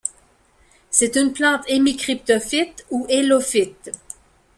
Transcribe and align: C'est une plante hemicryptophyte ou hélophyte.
C'est 0.89 1.15
une 1.15 1.31
plante 1.31 1.61
hemicryptophyte 1.67 2.87
ou 2.89 3.05
hélophyte. 3.07 3.91